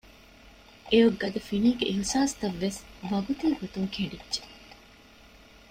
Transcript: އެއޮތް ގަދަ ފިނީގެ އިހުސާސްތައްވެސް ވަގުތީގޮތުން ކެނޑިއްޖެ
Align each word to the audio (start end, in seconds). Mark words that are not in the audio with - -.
އެއޮތް 0.91 1.17
ގަދަ 1.21 1.39
ފިނީގެ 1.47 1.85
އިހުސާސްތައްވެސް 1.89 2.79
ވަގުތީގޮތުން 3.11 3.89
ކެނޑިއްޖެ 3.95 4.41